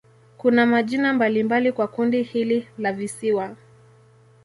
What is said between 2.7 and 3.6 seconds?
la visiwa.